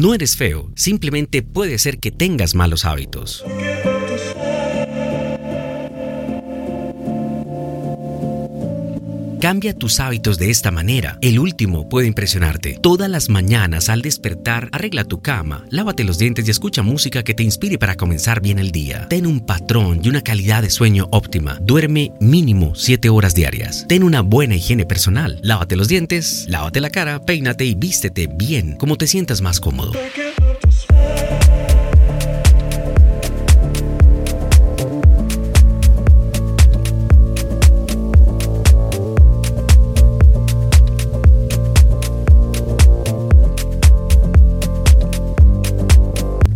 No 0.00 0.14
eres 0.14 0.34
feo, 0.34 0.72
simplemente 0.76 1.42
puede 1.42 1.78
ser 1.78 1.98
que 1.98 2.10
tengas 2.10 2.54
malos 2.54 2.86
hábitos. 2.86 3.44
Cambia 9.40 9.72
tus 9.72 10.00
hábitos 10.00 10.36
de 10.36 10.50
esta 10.50 10.70
manera. 10.70 11.16
El 11.22 11.38
último 11.38 11.88
puede 11.88 12.06
impresionarte. 12.06 12.78
Todas 12.82 13.08
las 13.08 13.30
mañanas 13.30 13.88
al 13.88 14.02
despertar, 14.02 14.68
arregla 14.70 15.04
tu 15.04 15.22
cama, 15.22 15.64
lávate 15.70 16.04
los 16.04 16.18
dientes 16.18 16.46
y 16.46 16.50
escucha 16.50 16.82
música 16.82 17.22
que 17.22 17.32
te 17.32 17.42
inspire 17.42 17.78
para 17.78 17.96
comenzar 17.96 18.42
bien 18.42 18.58
el 18.58 18.70
día. 18.70 19.08
Ten 19.08 19.26
un 19.26 19.40
patrón 19.40 20.00
y 20.04 20.10
una 20.10 20.20
calidad 20.20 20.60
de 20.60 20.68
sueño 20.68 21.08
óptima. 21.10 21.58
Duerme 21.62 22.12
mínimo 22.20 22.74
7 22.74 23.08
horas 23.08 23.34
diarias. 23.34 23.86
Ten 23.88 24.02
una 24.02 24.20
buena 24.20 24.56
higiene 24.56 24.84
personal. 24.84 25.40
Lávate 25.42 25.74
los 25.74 25.88
dientes, 25.88 26.44
lávate 26.46 26.82
la 26.82 26.90
cara, 26.90 27.24
peínate 27.24 27.64
y 27.64 27.74
vístete 27.74 28.26
bien, 28.26 28.76
como 28.76 28.96
te 28.96 29.06
sientas 29.06 29.40
más 29.40 29.58
cómodo. 29.58 29.92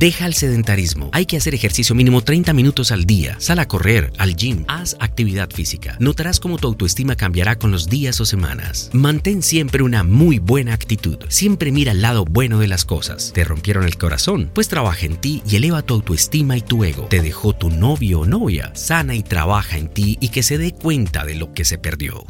Deja 0.04 0.26
el 0.26 0.34
sedentarismo. 0.34 1.08
Hay 1.12 1.24
que 1.24 1.38
hacer 1.38 1.54
ejercicio 1.54 1.94
mínimo 1.94 2.20
30 2.20 2.52
minutos 2.52 2.92
al 2.92 3.06
día. 3.06 3.36
Sal 3.40 3.58
a 3.58 3.66
correr, 3.66 4.12
al 4.18 4.36
gym, 4.36 4.66
haz 4.68 4.98
actividad 5.00 5.48
física. 5.48 5.96
Notarás 5.98 6.40
cómo 6.40 6.58
tu 6.58 6.68
autoestima 6.68 7.16
cambiará 7.16 7.56
con 7.56 7.70
los 7.70 7.88
días 7.88 8.20
o 8.20 8.26
semanas. 8.26 8.90
Mantén 8.92 9.40
siempre 9.40 9.82
una 9.82 10.04
muy 10.04 10.40
buena 10.40 10.74
actitud. 10.74 11.16
Siempre 11.30 11.72
mira 11.72 11.92
el 11.92 12.02
lado 12.02 12.26
bueno 12.26 12.58
de 12.58 12.68
las 12.68 12.84
cosas. 12.84 13.32
¿Te 13.32 13.44
rompieron 13.44 13.84
el 13.84 13.96
corazón? 13.96 14.50
Pues 14.52 14.68
trabaja 14.68 15.06
en 15.06 15.16
ti 15.16 15.42
y 15.48 15.56
eleva 15.56 15.80
tu 15.80 15.94
autoestima 15.94 16.58
y 16.58 16.60
tu 16.60 16.84
ego. 16.84 17.06
¿Te 17.06 17.22
dejó 17.22 17.54
tu 17.54 17.70
novio 17.70 18.20
o 18.20 18.26
novia? 18.26 18.72
Sana 18.74 19.14
y 19.14 19.22
trabaja 19.22 19.78
en 19.78 19.88
ti 19.88 20.18
y 20.20 20.28
que 20.28 20.42
se 20.42 20.58
dé 20.58 20.72
cuenta 20.72 21.24
de 21.24 21.36
lo 21.36 21.54
que 21.54 21.64
se 21.64 21.78
perdió. 21.78 22.26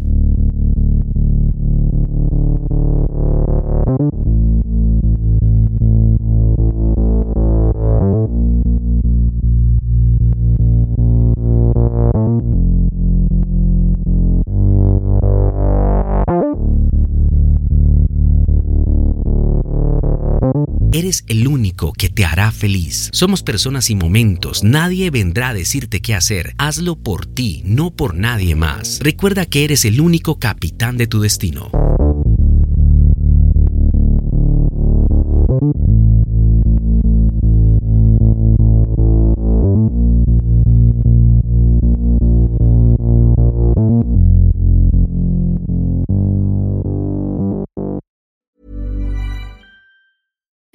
Eres 20.94 21.25
el 21.27 21.49
único 21.49 21.93
que 21.93 22.09
te 22.09 22.25
hará 22.25 22.53
feliz. 22.53 23.10
Somos 23.12 23.43
personas 23.43 23.91
y 23.91 23.97
momentos. 23.97 24.62
Nadie 24.62 25.10
vendrá 25.10 25.49
a 25.49 25.53
decirte 25.53 26.00
qué 26.00 26.15
hacer. 26.15 26.55
Hazlo 26.56 26.94
por 26.94 27.27
ti, 27.27 27.62
no 27.65 27.91
por 27.91 28.15
nadie 28.15 28.55
más. 28.55 29.00
Recuerda 29.03 29.44
que 29.44 29.65
eres 29.65 29.84
el 29.84 30.00
único 30.00 30.38
capitán 30.38 30.97
de 30.97 31.09
tu 31.09 31.21
destino. 31.21 31.72